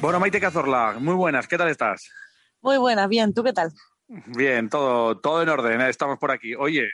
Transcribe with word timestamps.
Bueno, 0.00 0.18
Maite 0.18 0.40
Cazorla, 0.40 0.96
muy 0.98 1.14
buenas, 1.14 1.46
¿qué 1.46 1.58
tal 1.58 1.68
estás? 1.68 2.10
Muy 2.62 2.78
buenas, 2.78 3.08
bien, 3.08 3.34
¿tú 3.34 3.44
qué 3.44 3.52
tal? 3.52 3.70
Bien, 4.08 4.70
todo, 4.70 5.20
todo 5.20 5.42
en 5.42 5.48
orden, 5.50 5.80
¿eh? 5.82 5.90
estamos 5.90 6.18
por 6.18 6.30
aquí. 6.30 6.54
Oye, 6.54 6.84
eh, 6.84 6.92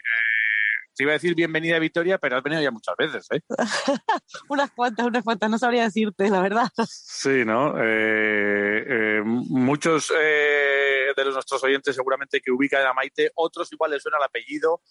te 0.94 1.04
iba 1.04 1.12
a 1.12 1.14
decir 1.14 1.36
bienvenida 1.36 1.76
a 1.76 1.78
Victoria, 1.78 2.18
pero 2.18 2.36
has 2.36 2.42
venido 2.42 2.60
ya 2.60 2.72
muchas 2.72 2.96
veces, 2.96 3.26
¿eh? 3.30 3.40
unas 4.48 4.72
cuantas, 4.72 5.06
unas 5.06 5.22
cuantas, 5.22 5.48
no 5.48 5.56
sabría 5.56 5.84
decirte, 5.84 6.28
la 6.28 6.42
verdad. 6.42 6.68
Sí, 6.88 7.44
¿no? 7.46 7.74
Eh, 7.78 8.84
eh, 8.88 9.22
muchos 9.24 10.08
de 10.08 11.24
los 11.24 11.34
nuestros 11.34 11.62
oyentes 11.62 11.94
seguramente 11.94 12.40
que 12.40 12.50
ubican 12.50 12.84
a 12.84 12.92
Maite, 12.92 13.30
otros 13.36 13.72
igual 13.72 13.92
les 13.92 14.02
suena 14.02 14.18
el 14.18 14.24
apellido. 14.24 14.82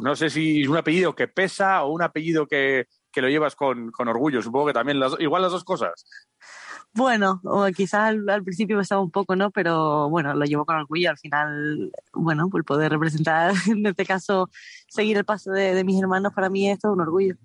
no 0.00 0.14
sé 0.14 0.30
si 0.30 0.62
es 0.62 0.68
un 0.68 0.76
apellido 0.76 1.14
que 1.14 1.26
pesa 1.26 1.82
o 1.82 1.92
un 1.92 2.02
apellido 2.02 2.46
que, 2.46 2.86
que 3.14 3.22
lo 3.22 3.28
llevas 3.28 3.54
con, 3.54 3.90
con, 3.92 4.08
orgullo. 4.08 4.42
Supongo 4.42 4.66
que 4.66 4.72
también, 4.72 4.98
las, 4.98 5.14
igual 5.20 5.42
las 5.42 5.52
dos 5.52 5.64
cosas. 5.64 6.04
Bueno, 6.92 7.40
quizás 7.74 8.14
al, 8.28 8.44
principio 8.44 8.76
me 8.76 8.82
estaba 8.82 9.00
un 9.00 9.10
poco, 9.10 9.36
¿no? 9.36 9.50
Pero 9.50 10.08
bueno, 10.10 10.34
lo 10.34 10.44
llevo 10.44 10.64
con 10.64 10.76
orgullo. 10.76 11.10
Al 11.10 11.18
final, 11.18 11.92
bueno, 12.12 12.48
por 12.50 12.64
poder 12.64 12.92
representar, 12.92 13.52
en 13.70 13.86
este 13.86 14.04
caso, 14.04 14.50
seguir 14.88 15.16
el 15.16 15.24
paso 15.24 15.50
de, 15.52 15.82
mis 15.84 16.00
hermanos, 16.00 16.32
para 16.34 16.50
mí 16.50 16.70
es 16.70 16.78
todo 16.80 16.92
un 16.92 17.00
orgullo. 17.00 17.36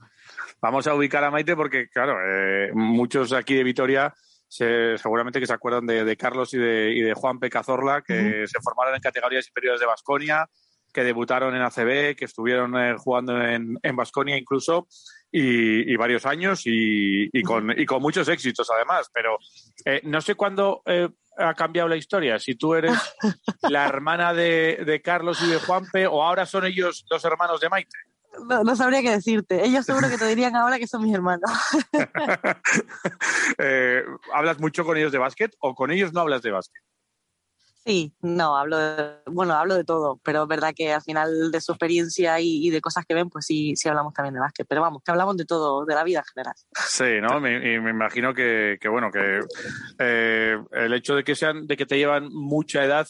Vamos 0.61 0.87
a 0.87 0.93
ubicar 0.93 1.23
a 1.23 1.31
Maite 1.31 1.55
porque, 1.55 1.87
claro, 1.87 2.17
eh, 2.21 2.71
muchos 2.73 3.31
aquí 3.31 3.55
de 3.55 3.63
Vitoria 3.63 4.13
seguramente 4.49 5.39
que 5.39 5.45
se 5.45 5.53
acuerdan 5.53 5.85
de, 5.85 6.17
Carlos 6.17 6.53
y 6.55 6.57
de, 6.57 6.91
y 6.95 7.01
de, 7.01 7.13
Juan 7.13 7.39
Pecazorla, 7.39 8.01
que 8.01 8.47
se 8.47 8.59
formaron 8.61 8.95
en 8.95 9.01
categorías 9.01 9.47
inferiores 9.47 9.79
de 9.79 9.85
Basconia, 9.85 10.49
que 10.93 11.03
debutaron 11.03 11.55
en 11.55 11.61
ACB, 11.61 12.15
que 12.15 12.25
estuvieron 12.25 12.77
eh, 12.77 12.95
jugando 12.97 13.41
en 13.41 13.95
Basconia 13.95 14.37
incluso 14.37 14.87
y, 15.31 15.95
varios 15.95 16.25
años 16.25 16.61
y, 16.65 17.29
con, 17.43 17.77
y, 17.77 17.85
con, 17.85 18.01
muchos 18.01 18.27
éxitos 18.27 18.69
además. 18.73 19.09
Pero 19.13 19.37
eh, 19.85 20.01
no 20.03 20.21
sé 20.21 20.35
cuándo 20.35 20.81
eh, 20.85 21.09
ha 21.37 21.53
cambiado 21.53 21.87
la 21.87 21.97
historia, 21.97 22.39
si 22.39 22.55
tú 22.55 22.75
eres 22.75 22.93
la 23.69 23.87
hermana 23.87 24.33
de, 24.33 24.83
de, 24.85 25.01
Carlos 25.01 25.41
y 25.43 25.49
de 25.49 25.59
Juanpe 25.59 26.07
o 26.07 26.23
ahora 26.23 26.45
son 26.45 26.65
ellos 26.65 27.05
los 27.09 27.23
hermanos 27.23 27.59
de 27.61 27.69
Maite. 27.69 27.97
No, 28.47 28.75
sabría 28.75 29.01
qué 29.01 29.09
decirte. 29.09 29.65
Ellos 29.65 29.85
seguro 29.85 30.07
que 30.07 30.17
te 30.17 30.27
dirían 30.27 30.55
ahora 30.55 30.77
que 30.77 30.87
son 30.87 31.03
mis 31.03 31.13
hermanos. 31.13 31.49
Eh, 33.61 34.03
¿Hablas 34.33 34.59
mucho 34.59 34.85
con 34.85 34.95
ellos 34.95 35.11
de 35.11 35.17
básquet 35.17 35.53
o 35.59 35.75
con 35.75 35.91
ellos 35.91 36.13
no 36.13 36.21
hablas 36.21 36.41
de 36.41 36.51
básquet? 36.51 36.81
Sí, 37.85 38.13
no, 38.21 38.57
hablo 38.57 38.77
de, 38.77 39.15
bueno, 39.25 39.53
hablo 39.53 39.75
de 39.75 39.85
todo, 39.85 40.19
pero 40.23 40.43
es 40.43 40.49
verdad 40.49 40.73
que 40.75 40.91
al 40.91 41.01
final 41.01 41.49
de 41.49 41.61
su 41.61 41.71
experiencia 41.71 42.39
y, 42.39 42.69
de 42.69 42.81
cosas 42.81 43.05
que 43.05 43.13
ven, 43.13 43.29
pues 43.29 43.45
sí, 43.45 43.73
sí 43.75 43.87
hablamos 43.87 44.13
también 44.13 44.33
de 44.33 44.41
básquet, 44.41 44.67
pero 44.67 44.81
vamos, 44.81 45.01
que 45.03 45.11
hablamos 45.11 45.37
de 45.37 45.45
todo, 45.45 45.85
de 45.85 45.95
la 45.95 46.03
vida 46.03 46.19
en 46.19 46.25
general. 46.25 46.53
Sí, 46.87 47.21
¿no? 47.21 47.39
Me, 47.39 47.75
y 47.75 47.79
me 47.79 47.91
imagino 47.91 48.33
que, 48.33 48.77
que 48.81 48.89
bueno, 48.89 49.11
que 49.11 49.39
eh, 49.97 50.57
el 50.71 50.93
hecho 50.93 51.15
de 51.15 51.23
que 51.23 51.35
sean, 51.35 51.67
de 51.67 51.77
que 51.77 51.85
te 51.85 51.97
llevan 51.97 52.27
mucha 52.31 52.83
edad, 52.83 53.07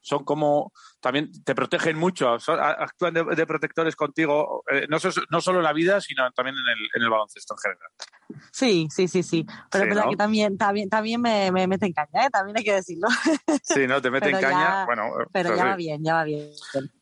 son 0.00 0.24
como 0.24 0.72
también 1.00 1.30
te 1.44 1.54
protegen 1.54 1.96
mucho, 1.96 2.28
actúan 2.30 3.14
de, 3.14 3.46
protectores 3.46 3.96
contigo, 3.96 4.62
eh, 4.70 4.86
no, 4.88 4.98
no, 5.30 5.40
solo 5.40 5.58
en 5.58 5.64
la 5.64 5.72
vida, 5.72 6.00
sino 6.00 6.30
también 6.32 6.56
en 6.56 6.68
el, 6.68 6.88
en 6.94 7.02
el 7.02 7.10
baloncesto 7.10 7.54
en 7.54 7.58
general. 7.58 7.90
Sí, 8.52 8.88
sí, 8.90 9.08
sí, 9.08 9.22
sí. 9.22 9.46
Pero 9.70 9.84
es 9.84 9.90
verdad 9.90 10.10
que 10.10 10.16
también, 10.16 10.56
también, 10.58 10.88
también 10.88 11.20
me, 11.20 11.50
me 11.52 11.66
mete 11.66 11.86
en 11.86 11.92
caña, 11.92 12.26
¿eh? 12.26 12.30
también 12.30 12.56
hay 12.56 12.64
que 12.64 12.74
decirlo. 12.74 13.08
Sí, 13.62 13.86
¿no? 13.86 14.00
Te 14.00 14.10
mete 14.10 14.30
en 14.30 14.40
caña. 14.40 14.84
bueno, 14.84 15.10
pero 15.32 15.54
ya 15.56 15.64
va 15.64 15.76
bien, 15.76 16.02
ya 16.02 16.14
va 16.14 16.24
bien. 16.24 16.50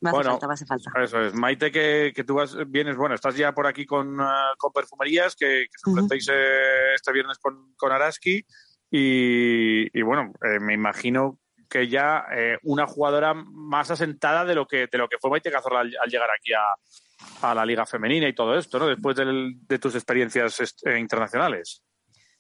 Me 0.01 0.11
hace 0.11 0.23
falta, 0.25 0.47
me 0.47 0.55
hace 0.55 0.67
falta. 0.67 0.91
Eso 1.03 1.21
es. 1.21 1.35
Maite, 1.35 1.71
que, 1.71 2.13
que 2.15 2.25
tú 2.25 2.35
vas, 2.35 2.57
vienes, 2.69 2.97
bueno, 2.97 3.15
estás 3.15 3.37
ya 3.37 3.53
por 3.53 3.67
aquí 3.67 3.87
con, 3.87 4.21
uh, 4.21 4.57
con 4.59 4.73
perfumerías, 4.73 5.35
que, 5.37 5.67
que 5.67 5.91
os 5.91 6.29
eh, 6.29 6.95
este 6.95 7.13
viernes 7.13 7.39
con, 7.39 7.75
con 7.77 7.93
Araski. 7.93 8.45
Y, 8.91 9.99
y 9.99 10.03
bueno, 10.03 10.33
eh, 10.43 10.61
me 10.61 10.75
imagino 10.75 11.39
que 11.69 11.89
ya 11.89 12.25
eh, 12.35 12.59
una 12.63 12.87
jugadora 12.87 13.35
más 13.35 13.91
asentada 13.91 14.45
de 14.45 14.55
lo 14.55 14.67
que, 14.67 14.87
de 14.87 14.99
lo 14.99 15.09
que 15.09 15.19
fue 15.19 15.31
Maite 15.31 15.51
Cazorla 15.51 15.81
al, 15.81 16.11
llegar 16.11 16.29
aquí 16.31 16.53
a, 16.53 17.49
a, 17.51 17.55
la 17.55 17.67
Liga 17.67 17.85
Femenina 17.85 18.29
y 18.29 18.35
todo 18.35 18.57
esto, 18.57 18.79
¿no? 18.79 18.87
Después 18.87 19.17
de 19.17 19.79
tus 19.79 19.95
experiencias 19.95 20.75
eh, 20.85 20.99
internacionales. 20.99 21.83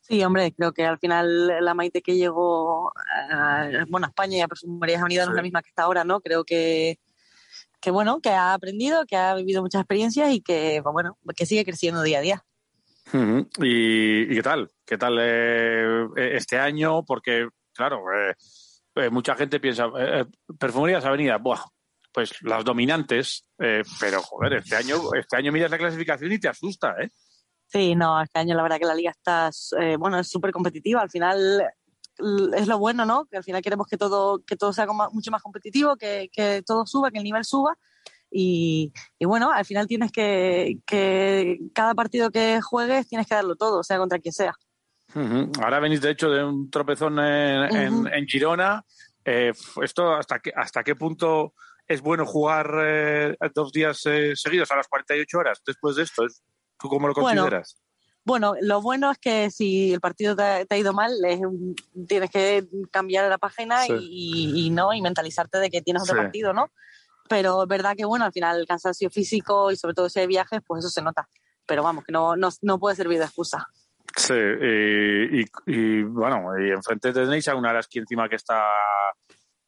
Sí, 0.01 0.25
hombre, 0.25 0.55
creo 0.57 0.73
que 0.73 0.87
al 0.87 0.99
final 0.99 1.63
la 1.63 1.75
Maite 1.75 2.01
que 2.01 2.17
llegó 2.17 2.91
a, 3.31 3.69
bueno, 3.89 4.07
a 4.07 4.09
España 4.09 4.39
y 4.39 4.41
a 4.41 4.49
María 4.67 5.05
Unida 5.05 5.25
no 5.27 5.33
es 5.33 5.37
la 5.37 5.43
misma 5.43 5.63
que 5.63 5.69
está 5.69 5.83
ahora, 5.83 6.05
¿no? 6.05 6.21
Creo 6.23 6.45
que, 6.45 6.99
que, 7.79 7.91
bueno, 7.91 8.21
que 8.21 8.31
ha 8.31 8.55
aprendido, 8.55 9.05
que 9.05 9.17
ha 9.17 9.35
vivido 9.35 9.61
muchas 9.61 9.83
experiencias 9.83 10.31
y 10.33 10.41
que, 10.41 10.81
bueno, 10.81 11.19
que 11.37 11.45
sigue 11.45 11.67
creciendo 11.67 12.03
día 12.03 12.19
a 12.19 12.23
día. 12.23 12.45
¿Y, 13.59 14.29
qué 14.29 14.43
tal? 14.43 14.71
¿Qué 14.87 14.97
tal 14.97 15.19
eh, 15.21 16.07
este 16.17 16.59
año? 16.59 17.05
Porque, 17.05 17.49
claro, 17.75 18.03
eh, 18.13 18.35
eh, 18.99 19.11
mucha 19.11 19.35
gente 19.35 19.61
piensa, 19.61 19.87
eh, 19.87 20.21
eh, 20.21 20.25
perfumerías 20.59 21.05
avenida, 21.05 21.39
buah, 21.39 21.63
pues 22.13 22.33
las 22.43 22.65
dominantes, 22.65 23.49
pero 23.57 24.23
joder, 24.23 24.55
este 24.55 24.77
año, 24.77 24.97
este 25.15 25.37
año 25.37 25.53
miras 25.53 25.71
la 25.71 25.79
clasificación 25.79 26.33
y 26.33 26.39
te 26.39 26.49
asusta, 26.49 26.97
¿eh? 27.01 27.11
Sí, 27.67 27.95
no, 27.95 28.21
este 28.21 28.39
año 28.39 28.57
la 28.57 28.63
verdad 28.63 28.79
que 28.79 28.87
la 28.87 28.95
liga 28.95 29.11
está, 29.11 29.51
bueno, 29.99 30.19
es 30.19 30.29
súper 30.29 30.51
competitiva. 30.53 31.03
Al 31.03 31.11
final 31.11 31.63
es 32.57 32.67
lo 32.67 32.79
bueno, 32.79 33.05
¿no? 33.05 33.27
Que 33.27 33.37
al 33.37 33.45
final 33.45 33.63
queremos 33.63 33.87
que 33.87 33.99
todo, 33.99 34.43
que 34.45 34.57
todo 34.57 34.73
sea 34.73 34.87
mucho 35.13 35.31
más 35.31 35.43
competitivo, 35.43 35.97
que, 35.97 36.31
que 36.33 36.63
todo 36.67 36.87
suba, 36.87 37.11
que 37.11 37.19
el 37.19 37.25
nivel 37.25 37.45
suba. 37.45 37.77
Y, 38.31 38.93
y, 39.19 39.27
bueno, 39.27 39.53
al 39.53 39.65
final 39.65 39.87
tienes 39.87 40.11
que, 40.11 40.79
que 40.87 41.59
cada 41.75 41.95
partido 41.95 42.31
que 42.31 42.61
juegues 42.61 43.07
tienes 43.07 43.27
que 43.27 43.35
darlo 43.35 43.55
todo, 43.55 43.83
sea 43.83 43.99
contra 43.99 44.19
quien 44.19 44.33
sea. 44.33 44.55
Ahora 45.63 45.81
venís, 45.81 46.01
de 46.01 46.11
hecho, 46.11 46.31
de 46.31 46.45
un 46.45 46.71
tropezón 46.71 47.19
en, 47.19 48.07
en, 48.07 48.27
Girona. 48.27 48.85
Eh, 49.25 49.53
¿Esto 49.83 50.15
hasta 50.15 50.39
qué, 50.39 50.53
hasta 50.55 50.83
qué 50.83 50.95
punto 50.95 51.55
es 51.87 52.01
bueno 52.01 52.25
jugar 52.27 52.71
eh, 52.83 53.37
dos 53.55 53.73
días 53.73 54.01
eh, 54.07 54.33
seguidos 54.35 54.71
a 54.71 54.77
las 54.77 54.89
48 54.89 55.39
horas 55.39 55.63
después 55.67 55.97
de 55.97 56.03
esto? 56.03 56.25
¿Tú 56.79 56.89
cómo 56.89 57.09
lo 57.09 57.15
consideras? 57.15 57.77
Bueno, 58.25 58.55
lo 58.61 58.83
bueno 58.83 59.11
es 59.11 59.19
que 59.19 59.51
si 59.51 59.95
el 59.95 60.01
partido 60.01 60.37
te, 60.37 60.67
ha 60.69 60.77
ido 60.77 60.93
mal, 60.93 61.13
tienes 62.07 62.31
que 62.31 62.69
cambiar 62.91 63.29
la 63.31 63.39
página 63.39 63.87
y, 63.89 64.69
no 64.71 64.93
y 64.93 65.01
mentalizarte 65.01 65.59
de 65.59 65.71
que 65.71 65.81
tienes 65.81 66.03
otro 66.03 66.17
partido, 66.17 66.53
¿no? 66.53 66.71
Pero 67.29 67.63
es 67.63 67.69
verdad 67.69 67.97
que, 67.97 68.05
bueno, 68.05 68.27
al 68.27 68.33
final 68.33 68.61
el 68.61 68.67
cansancio 68.67 69.09
físico 69.09 69.73
y 69.73 69.77
sobre 69.77 69.95
todo 69.95 70.11
si 70.11 70.21
hay 70.21 70.27
viajes, 70.27 70.61
pues 70.67 70.81
eso 70.81 70.91
se 70.91 71.01
nota. 71.01 71.27
Pero 71.67 71.83
vamos, 71.83 72.05
que 72.05 72.13
no, 72.13 72.37
no, 72.37 72.51
no 72.61 72.79
puede 72.79 72.97
servir 72.97 73.19
de 73.19 73.25
excusa. 73.25 73.67
Sí, 74.19 74.35
y, 75.67 76.03
bueno, 76.03 76.59
y 76.59 76.71
enfrente 76.71 77.13
tenéis 77.13 77.47
a 77.47 77.55
una 77.55 77.71
Araski 77.71 78.01
encima 78.01 78.29
que 78.29 78.35
está 78.35 78.65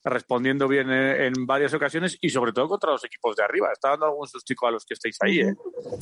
respondiendo 0.02 0.66
bien 0.66 0.90
en, 0.90 1.46
varias 1.46 1.72
ocasiones 1.74 2.18
y 2.20 2.30
sobre 2.30 2.52
todo 2.52 2.68
contra 2.68 2.90
los 2.90 3.04
equipos 3.04 3.36
de 3.36 3.44
arriba. 3.44 3.68
Está 3.72 3.90
dando 3.90 4.06
algún 4.06 4.26
sustico 4.26 4.66
a 4.66 4.72
los 4.72 4.84
que 4.84 4.94
estáis 4.94 5.16
ahí, 5.20 5.40
¿eh? 5.40 5.54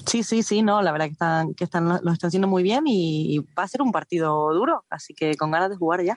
Sí, 0.06 0.22
sí, 0.22 0.42
sí, 0.42 0.62
no, 0.62 0.80
la 0.80 0.92
verdad 0.92 1.06
que 1.06 1.12
están, 1.12 1.54
que 1.54 1.64
están, 1.64 1.88
lo 1.88 2.12
están 2.12 2.28
haciendo 2.28 2.48
muy 2.48 2.62
bien 2.62 2.84
y, 2.86 3.38
va 3.58 3.64
a 3.64 3.68
ser 3.68 3.82
un 3.82 3.92
partido 3.92 4.52
duro, 4.54 4.86
así 4.88 5.14
que 5.14 5.34
con 5.36 5.50
ganas 5.50 5.68
de 5.68 5.76
jugar 5.76 6.02
ya. 6.02 6.16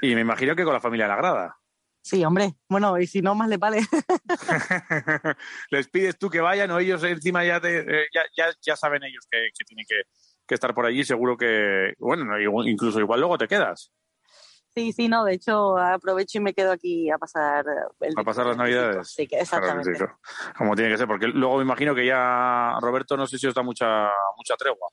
Y 0.00 0.14
me 0.14 0.20
imagino 0.20 0.54
que 0.54 0.64
con 0.64 0.74
la 0.74 0.80
familia 0.80 1.06
de 1.06 1.10
la 1.10 1.16
grada. 1.16 1.56
Sí, 2.02 2.22
hombre, 2.24 2.54
bueno, 2.68 2.98
y 3.00 3.06
si 3.06 3.20
no, 3.20 3.34
más 3.34 3.48
le 3.48 3.56
vale. 3.56 3.80
Les 5.70 5.88
pides 5.88 6.18
tú 6.18 6.28
que 6.30 6.40
vayan 6.40 6.70
o 6.70 6.78
ellos 6.78 7.02
encima 7.02 7.44
ya, 7.44 7.60
eh, 7.64 8.06
ya, 8.36 8.46
ya, 8.60 8.76
saben 8.76 9.02
ellos 9.02 9.26
que, 9.28 9.48
que 9.56 9.64
tienen 9.64 9.86
que 9.88 10.02
que 10.46 10.54
estar 10.54 10.74
por 10.74 10.86
allí, 10.86 11.04
seguro 11.04 11.36
que, 11.36 11.94
bueno, 11.98 12.38
incluso 12.66 13.00
igual 13.00 13.20
luego 13.20 13.38
te 13.38 13.48
quedas. 13.48 13.92
Sí, 14.74 14.92
sí, 14.92 15.08
no, 15.08 15.24
de 15.24 15.34
hecho 15.34 15.78
aprovecho 15.78 16.38
y 16.38 16.40
me 16.40 16.52
quedo 16.52 16.72
aquí 16.72 17.08
a 17.08 17.16
pasar 17.16 17.64
a 17.68 18.24
pasar 18.24 18.46
las 18.46 18.56
navidades. 18.56 19.08
Sí, 19.14 19.28
exactamente. 19.30 19.92
como 20.58 20.74
tiene 20.74 20.90
que 20.90 20.98
ser, 20.98 21.06
porque 21.06 21.28
luego 21.28 21.58
me 21.58 21.62
imagino 21.62 21.94
que 21.94 22.04
ya 22.04 22.76
Roberto 22.80 23.16
no 23.16 23.26
sé 23.28 23.38
si 23.38 23.46
os 23.46 23.54
da 23.54 23.62
mucha 23.62 24.10
mucha 24.36 24.56
tregua. 24.56 24.88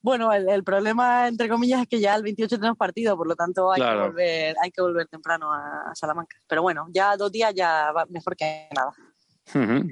Bueno, 0.00 0.32
el, 0.32 0.62
problema 0.62 1.26
entre 1.26 1.48
comillas 1.48 1.82
es 1.82 1.88
que 1.88 1.98
ya 1.98 2.14
el 2.14 2.22
28 2.22 2.56
tenemos 2.56 2.78
partido, 2.78 3.16
por 3.16 3.26
lo 3.26 3.34
tanto 3.34 3.72
hay 3.72 3.82
que 3.82 3.96
volver 3.96 4.56
hay 4.62 4.70
que 4.70 4.80
volver 4.80 5.08
temprano 5.08 5.52
a, 5.52 5.92
Salamanca. 5.94 6.36
Pero 6.46 6.62
bueno, 6.62 6.86
ya 6.90 7.16
dos 7.16 7.32
días 7.32 7.52
ya 7.52 7.90
va 7.90 8.06
mejor 8.08 8.36
que 8.36 8.68
nada. 8.76 8.92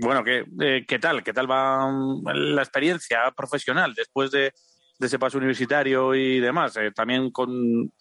Bueno, 0.01 0.23
¿qué, 0.23 0.45
eh, 0.61 0.85
¿qué 0.87 0.99
tal? 1.01 1.25
¿Qué 1.25 1.33
tal 1.33 1.51
va 1.51 1.91
mm, 1.91 2.25
la 2.29 2.63
experiencia 2.63 3.33
profesional 3.37 3.95
después 3.95 4.31
de 4.31 4.53
de 4.99 5.07
ese 5.07 5.19
paso 5.19 5.39
universitario 5.39 6.15
y 6.15 6.41
demás. 6.41 6.77
Eh, 6.77 6.91
también 6.93 7.31
con, 7.31 7.93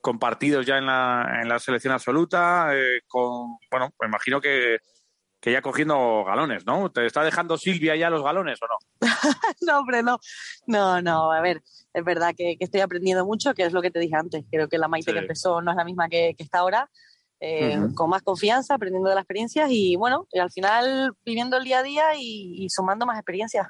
con, 0.00 0.18
partidos 0.18 0.66
ya 0.66 0.78
en 0.78 0.86
la, 0.86 1.40
en 1.42 1.48
la 1.48 1.58
selección 1.58 1.92
absoluta, 1.92 2.70
eh, 2.74 3.02
con, 3.06 3.58
bueno, 3.70 3.92
me 4.00 4.08
imagino 4.08 4.40
que, 4.40 4.78
que 5.42 5.50
ya 5.50 5.60
cogiendo 5.60 6.24
galones, 6.24 6.64
¿no? 6.64 6.90
¿Te 6.92 7.04
está 7.04 7.24
dejando 7.24 7.58
Silvia 7.58 7.96
ya 7.96 8.10
los 8.10 8.22
galones 8.22 8.60
o 8.62 8.66
no? 8.66 8.76
no, 9.66 9.80
hombre, 9.80 10.02
no. 10.04 10.20
No, 10.66 11.02
no, 11.02 11.32
a 11.32 11.40
ver, 11.40 11.62
es 11.92 12.04
verdad 12.04 12.32
que, 12.36 12.56
estoy 12.60 12.80
aprendiendo 12.80 13.26
mucho, 13.26 13.52
que 13.52 13.64
es 13.64 13.72
lo 13.72 13.82
que 13.82 13.90
te 13.90 13.98
dije 13.98 14.14
antes. 14.14 14.44
Creo 14.50 14.68
que 14.68 14.78
la 14.78 14.86
Maite 14.86 15.12
que 15.12 15.18
empezó 15.18 15.60
no 15.60 15.72
es 15.72 15.76
la 15.76 15.84
misma 15.84 16.08
que, 16.08 16.36
está 16.38 16.60
ahora. 16.60 16.88
Eh, 17.44 17.76
con 17.96 18.08
más 18.08 18.22
confianza, 18.22 18.74
aprendiendo 18.74 19.08
de 19.08 19.16
las 19.16 19.22
experiencias 19.22 19.68
y 19.68 19.96
bueno, 19.96 20.28
y 20.30 20.38
al 20.38 20.52
final 20.52 21.12
viviendo 21.24 21.56
el 21.56 21.64
día 21.64 21.80
a 21.80 21.82
día 21.82 22.04
y, 22.16 22.68
sumando 22.70 23.04
más 23.04 23.18
experiencias. 23.18 23.66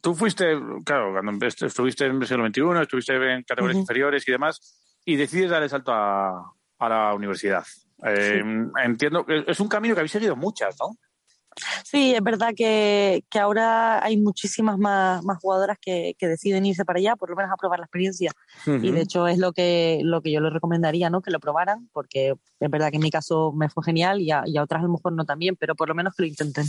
Tú 0.00 0.14
fuiste, 0.14 0.58
claro, 0.84 1.12
cuando 1.12 1.46
estuviste 1.46 2.06
en 2.06 2.20
el 2.22 2.26
siglo 2.26 2.46
XXI, 2.46 2.82
estuviste 2.82 3.32
en 3.32 3.42
categorías 3.42 3.78
inferiores 3.78 4.26
y 4.26 4.32
demás, 4.32 5.00
y 5.04 5.16
decides 5.16 5.50
dar 5.50 5.62
el 5.62 5.70
salto 5.70 5.92
a, 5.92 6.54
la 6.80 7.14
universidad. 7.14 7.64
Eh, 8.04 8.42
entiendo 8.84 9.26
que 9.26 9.44
es 9.46 9.58
un 9.58 9.68
camino 9.68 9.94
que 9.94 10.00
habéis 10.00 10.12
seguido 10.12 10.36
muchas, 10.36 10.76
¿no? 10.80 10.96
Sí, 11.84 12.14
es 12.14 12.22
verdad 12.22 12.52
que, 12.56 13.24
que 13.30 13.38
ahora 13.38 14.04
hay 14.04 14.16
muchísimas 14.16 14.78
más, 14.78 15.24
más 15.24 15.38
jugadoras 15.38 15.78
que, 15.80 16.14
que, 16.18 16.28
deciden 16.28 16.66
irse 16.66 16.84
para 16.84 16.98
allá, 16.98 17.16
por 17.16 17.30
lo 17.30 17.36
menos 17.36 17.52
a 17.52 17.56
probar 17.56 17.78
la 17.78 17.86
experiencia. 17.86 18.32
Y 18.66 18.90
de 18.90 19.00
hecho 19.00 19.26
es 19.26 19.38
lo 19.38 19.52
que, 19.52 20.00
lo 20.02 20.20
que 20.20 20.32
yo 20.32 20.40
les 20.40 20.52
recomendaría, 20.52 21.10
¿no? 21.10 21.22
Que 21.22 21.30
lo 21.30 21.40
probaran, 21.40 21.88
porque 21.92 22.34
es 22.60 22.70
verdad 22.70 22.90
que 22.90 22.96
en 22.96 23.02
mi 23.02 23.10
caso 23.10 23.52
me 23.52 23.68
fue 23.68 23.84
genial 23.84 24.20
y 24.20 24.30
a, 24.30 24.42
y 24.46 24.56
a 24.56 24.62
otras 24.62 24.80
a 24.80 24.84
lo 24.84 24.92
mejor 24.92 25.12
no 25.12 25.24
también, 25.24 25.56
pero 25.56 25.74
por 25.74 25.88
lo 25.88 25.94
menos 25.94 26.14
que 26.14 26.22
lo 26.22 26.28
intenten. 26.28 26.66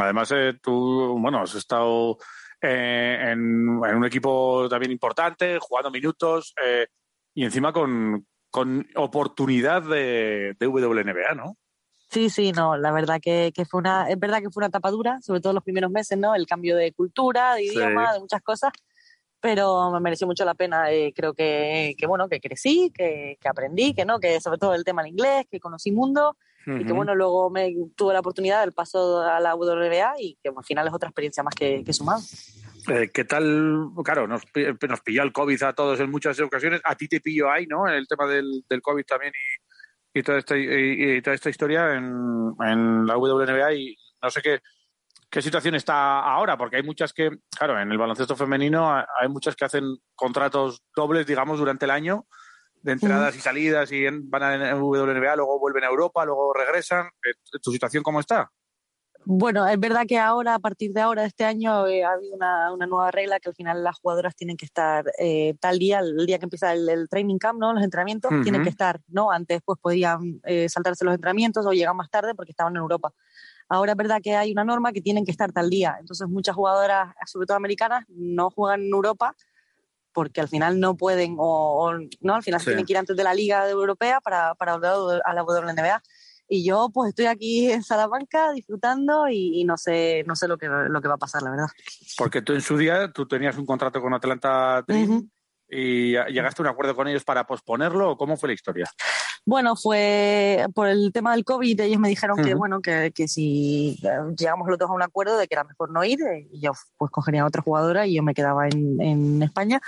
Además, 0.00 0.32
eh, 0.34 0.54
tú, 0.62 1.16
bueno, 1.18 1.40
has 1.40 1.54
estado 1.54 2.18
eh, 2.60 3.18
en, 3.20 3.80
en, 3.84 3.96
un 3.96 4.04
equipo 4.04 4.68
también 4.68 4.92
importante, 4.92 5.58
jugando 5.60 5.90
minutos 5.90 6.54
eh, 6.62 6.86
y 7.34 7.44
encima 7.44 7.72
con, 7.72 8.26
con 8.50 8.86
oportunidad 8.94 9.82
de, 9.82 10.54
de 10.58 10.66
WNBA, 10.66 11.34
¿no? 11.34 11.56
Sí, 12.12 12.28
sí, 12.28 12.52
no, 12.52 12.76
la 12.76 12.92
verdad 12.92 13.20
que, 13.22 13.52
que, 13.54 13.64
fue 13.64 13.80
una, 13.80 14.06
es 14.10 14.18
verdad 14.18 14.42
que 14.42 14.50
fue 14.50 14.60
una 14.60 14.66
etapa 14.66 14.90
dura, 14.90 15.18
sobre 15.22 15.40
todo 15.40 15.54
los 15.54 15.64
primeros 15.64 15.90
meses, 15.90 16.18
¿no? 16.18 16.34
El 16.34 16.46
cambio 16.46 16.76
de 16.76 16.92
cultura, 16.92 17.54
de 17.54 17.64
idioma, 17.64 18.12
de 18.12 18.20
muchas 18.20 18.42
cosas, 18.42 18.70
pero 19.40 19.90
me 19.90 19.98
mereció 19.98 20.26
mucho 20.26 20.44
la 20.44 20.52
pena. 20.52 20.92
Eh, 20.92 21.14
creo 21.16 21.32
que, 21.32 21.94
que, 21.96 22.06
bueno, 22.06 22.28
que 22.28 22.38
crecí, 22.38 22.92
que, 22.94 23.38
que, 23.40 23.48
aprendí, 23.48 23.94
que 23.94 24.04
no, 24.04 24.20
que 24.20 24.42
sobre 24.42 24.58
todo 24.58 24.74
el 24.74 24.84
tema 24.84 25.02
del 25.02 25.12
inglés, 25.12 25.46
que 25.50 25.58
conocí 25.58 25.90
mundo 25.90 26.36
y 26.66 26.84
que 26.84 26.92
bueno, 26.92 27.14
luego 27.14 27.50
me 27.50 27.74
tuve 27.96 28.12
la 28.12 28.20
oportunidad 28.20 28.60
del 28.60 28.72
paso 28.72 29.22
a 29.22 29.40
la 29.40 29.56
WNBA 29.56 30.12
y 30.20 30.36
que 30.40 30.50
al 30.50 30.64
final 30.64 30.86
es 30.86 30.92
otra 30.92 31.08
experiencia 31.08 31.42
más 31.42 31.54
que, 31.54 31.82
que 31.82 31.92
sumado. 31.94 32.20
Eh, 32.88 33.10
¿Qué 33.12 33.24
tal? 33.24 33.88
Claro, 34.04 34.28
nos, 34.28 34.42
nos 34.88 35.00
pilló 35.00 35.22
el 35.22 35.32
COVID 35.32 35.62
a 35.62 35.72
todos 35.72 35.98
en 35.98 36.10
muchas 36.10 36.38
ocasiones. 36.40 36.82
A 36.84 36.94
ti 36.94 37.08
te 37.08 37.20
pilló 37.20 37.50
ahí, 37.50 37.66
¿no? 37.66 37.88
El 37.88 38.06
tema 38.06 38.26
del, 38.26 38.64
del 38.68 38.82
COVID 38.82 39.04
también 39.04 39.32
y 39.34 39.71
y 40.14 40.22
toda 40.22 40.38
esta, 40.38 40.56
y, 40.56 41.20
toda 41.22 41.34
esta 41.34 41.50
historia 41.50 41.94
en, 41.94 42.54
en, 42.60 43.06
la 43.06 43.16
WNBA 43.16 43.74
y 43.74 43.96
no 44.22 44.30
sé 44.30 44.42
qué, 44.42 44.60
qué 45.30 45.40
situación 45.40 45.74
está 45.74 46.20
ahora, 46.20 46.56
porque 46.56 46.76
hay 46.76 46.82
muchas 46.82 47.12
que, 47.12 47.30
claro, 47.56 47.80
en 47.80 47.90
el 47.90 47.98
baloncesto 47.98 48.36
femenino 48.36 48.94
hay 48.94 49.28
muchas 49.28 49.56
que 49.56 49.64
hacen 49.64 49.96
contratos 50.14 50.82
dobles, 50.94 51.26
digamos, 51.26 51.58
durante 51.58 51.86
el 51.86 51.90
año, 51.90 52.26
de 52.82 52.92
entradas 52.92 53.36
y 53.36 53.40
salidas 53.40 53.90
y 53.92 54.04
van 54.24 54.42
a 54.42 54.74
WNBA, 54.74 55.36
luego 55.36 55.58
vuelven 55.58 55.84
a 55.84 55.88
Europa, 55.88 56.24
luego 56.24 56.52
regresan. 56.52 57.08
¿Tu 57.62 57.70
situación 57.70 58.02
cómo 58.02 58.20
está? 58.20 58.50
Bueno, 59.24 59.66
es 59.68 59.78
verdad 59.78 60.04
que 60.06 60.18
ahora, 60.18 60.54
a 60.54 60.58
partir 60.58 60.92
de 60.92 61.00
ahora, 61.00 61.22
de 61.22 61.28
este 61.28 61.44
año, 61.44 61.86
eh, 61.86 62.02
ha 62.02 62.12
habido 62.12 62.34
una, 62.34 62.72
una, 62.72 62.86
nueva 62.86 63.10
regla 63.10 63.38
que 63.38 63.48
al 63.48 63.54
final 63.54 63.84
las 63.84 63.98
jugadoras 63.98 64.34
tienen 64.34 64.56
que 64.56 64.64
estar 64.64 65.04
eh, 65.18 65.54
tal 65.60 65.78
día, 65.78 66.00
el 66.00 66.26
día 66.26 66.38
que 66.38 66.46
empieza 66.46 66.72
el, 66.72 67.08
training 67.08 67.38
camp, 67.38 67.60
¿no? 67.60 67.72
Los 67.72 67.84
entrenamientos, 67.84 68.32
tienen 68.42 68.62
que 68.62 68.68
estar, 68.68 69.00
¿no? 69.08 69.30
Antes 69.30 69.60
pues 69.64 69.78
podían 69.80 70.40
eh, 70.44 70.68
saltarse 70.68 71.04
los 71.04 71.14
entrenamientos 71.14 71.64
o 71.66 71.72
llegar 71.72 71.94
más 71.94 72.10
tarde 72.10 72.34
porque 72.34 72.50
estaban 72.50 72.74
en 72.74 72.82
Europa. 72.82 73.12
Ahora 73.68 73.92
es 73.92 73.96
verdad 73.96 74.20
que 74.22 74.34
hay 74.34 74.52
una 74.52 74.64
norma 74.64 74.92
que 74.92 75.00
tienen 75.00 75.24
que 75.24 75.30
estar 75.30 75.52
tal 75.52 75.70
día. 75.70 75.96
Entonces 76.00 76.28
muchas 76.28 76.56
jugadoras, 76.56 77.14
sobre 77.26 77.46
todo 77.46 77.56
americanas, 77.56 78.04
no 78.08 78.50
juegan 78.50 78.82
en 78.82 78.92
Europa 78.92 79.36
porque 80.12 80.40
al 80.40 80.48
final 80.48 80.78
no 80.78 80.96
pueden 80.96 81.36
o, 81.38 81.92
no, 82.20 82.34
al 82.34 82.42
final 82.42 82.60
se 82.60 82.66
tienen 82.66 82.84
que 82.84 82.92
ir 82.92 82.98
antes 82.98 83.16
de 83.16 83.24
la 83.24 83.34
Liga 83.34 83.68
Europea 83.70 84.20
para, 84.20 84.54
para 84.56 84.76
volver 84.76 85.22
a 85.24 85.32
la 85.32 85.42
WNBA 85.42 86.02
y 86.48 86.64
yo 86.64 86.90
pues 86.92 87.10
estoy 87.10 87.26
aquí 87.26 87.70
en 87.70 87.82
Salamanca 87.82 88.52
disfrutando 88.52 89.28
y, 89.28 89.64
no 89.64 89.76
sé 89.76 90.24
no 90.26 90.36
sé 90.36 90.48
lo 90.48 90.58
que, 90.58 90.68
lo 90.68 91.00
que 91.00 91.08
va 91.08 91.14
a 91.14 91.18
pasar, 91.18 91.42
la 91.42 91.50
verdad. 91.50 91.68
Porque 92.18 92.42
tú 92.42 92.52
en 92.52 92.60
su 92.60 92.76
día, 92.76 93.10
tú 93.12 93.26
tenías 93.26 93.56
un 93.56 93.66
contrato 93.66 94.00
con 94.00 94.12
Atlanta 94.14 94.82
Dream 94.86 95.30
y 95.68 96.12
llegaste 96.12 96.60
a 96.60 96.64
un 96.64 96.68
acuerdo 96.68 96.94
con 96.94 97.08
ellos 97.08 97.24
para 97.24 97.46
posponerlo 97.46 98.10
o 98.10 98.16
cómo 98.18 98.36
fue 98.36 98.50
la 98.50 98.54
historia? 98.54 98.86
Bueno, 99.46 99.74
fue 99.74 100.66
por 100.74 100.86
el 100.86 101.10
tema 101.12 101.32
del 101.32 101.44
COVID, 101.44 101.80
ellos 101.80 101.98
me 101.98 102.08
dijeron 102.08 102.36
que 102.44 102.54
bueno, 102.54 102.80
que, 102.80 103.10
que, 103.12 103.26
si 103.26 103.98
eh, 104.02 104.08
llegamos 104.38 104.68
los 104.68 104.78
dos 104.78 104.90
a 104.90 104.92
un 104.92 105.02
acuerdo 105.02 105.38
de 105.38 105.48
que 105.48 105.54
era 105.54 105.64
mejor 105.64 105.90
no 105.90 106.04
ir, 106.04 106.20
eh, 106.22 106.46
y 106.52 106.60
yo 106.60 106.72
pues 106.98 107.10
cogería 107.10 107.42
a 107.42 107.46
otra 107.46 107.62
jugadora 107.62 108.06
y 108.06 108.14
yo 108.14 108.22
me 108.22 108.34
quedaba 108.34 108.68
en, 108.68 109.00
en 109.00 109.42
España 109.42 109.80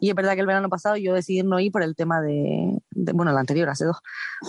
y 0.00 0.08
es 0.08 0.14
verdad 0.14 0.34
que 0.34 0.40
el 0.40 0.46
verano 0.46 0.68
pasado 0.68 0.96
yo 0.96 1.14
decidí 1.14 1.42
no 1.42 1.60
ir 1.60 1.70
por 1.70 1.82
el 1.82 1.94
tema 1.94 2.20
de, 2.20 2.78
bueno, 3.14 3.30
el 3.30 3.38
anterior, 3.38 3.68
hace 3.68 3.84
dos, 3.84 3.98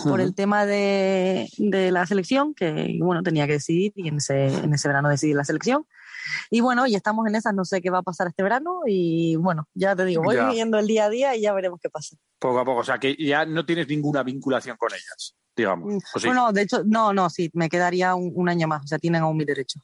por 0.04 0.20
el 0.20 0.34
tema 0.34 0.66
de, 0.66 1.48
de, 1.58 1.90
la 1.90 2.06
selección, 2.06 2.54
que 2.54 2.98
bueno, 3.00 3.22
tenía 3.22 3.46
que 3.46 3.54
decidir 3.54 3.92
y 3.96 4.08
en 4.08 4.16
ese, 4.16 4.46
en 4.46 4.72
ese 4.72 4.88
verano 4.88 5.08
decidí 5.08 5.34
la 5.34 5.44
selección. 5.44 5.86
Y 6.50 6.60
bueno, 6.60 6.86
y 6.86 6.94
estamos 6.94 7.26
en 7.26 7.34
esas, 7.34 7.54
no 7.54 7.64
sé 7.64 7.82
qué 7.82 7.90
va 7.90 7.98
a 7.98 8.02
pasar 8.02 8.28
este 8.28 8.42
verano 8.42 8.80
y 8.86 9.36
bueno, 9.36 9.68
ya 9.74 9.94
te 9.94 10.04
digo, 10.04 10.22
voy 10.22 10.36
viviendo 10.36 10.78
el 10.78 10.86
día 10.86 11.04
a 11.06 11.10
día 11.10 11.36
y 11.36 11.42
ya 11.42 11.52
veremos 11.52 11.80
qué 11.80 11.90
pasa. 11.90 12.16
Poco 12.38 12.58
a 12.60 12.64
poco, 12.64 12.80
o 12.80 12.84
sea 12.84 12.98
que 12.98 13.14
ya 13.18 13.44
no 13.44 13.66
tienes 13.66 13.88
ninguna 13.88 14.22
vinculación 14.22 14.76
con 14.76 14.90
ellas, 14.92 15.36
digamos. 15.54 15.94
Mm, 15.94 15.98
bueno, 16.24 16.52
de 16.52 16.62
hecho, 16.62 16.82
no, 16.84 17.12
no, 17.12 17.28
sí, 17.28 17.50
me 17.54 17.68
quedaría 17.68 18.14
un, 18.14 18.32
un 18.34 18.48
año 18.48 18.66
más, 18.68 18.84
o 18.84 18.86
sea, 18.86 18.98
tienen 18.98 19.22
aún 19.22 19.36
mi 19.36 19.44
derecho. 19.44 19.80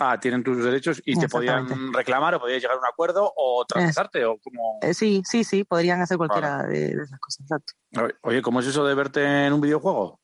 Ah, 0.00 0.18
tienen 0.20 0.42
tus 0.42 0.62
derechos 0.62 1.02
y 1.04 1.18
te 1.18 1.28
podían 1.28 1.92
reclamar 1.92 2.34
o 2.34 2.40
podías 2.40 2.62
llegar 2.62 2.76
a 2.76 2.80
un 2.80 2.86
acuerdo 2.86 3.32
o 3.36 3.64
traspasarte 3.66 4.24
o 4.24 4.38
como... 4.38 4.78
Eh, 4.82 4.94
sí, 4.94 5.22
sí, 5.24 5.44
sí, 5.44 5.64
podrían 5.64 6.00
hacer 6.00 6.16
cualquiera 6.16 6.62
de, 6.62 6.90
esas 6.90 7.18
cosas, 7.20 7.40
exacto. 7.40 7.72
Oye, 8.22 8.42
¿cómo 8.42 8.60
es 8.60 8.66
eso 8.66 8.86
de 8.86 8.94
verte 8.94 9.46
en 9.46 9.52
un 9.52 9.60
videojuego? 9.60 10.20